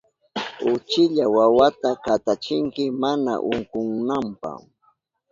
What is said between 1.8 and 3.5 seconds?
katachinki mana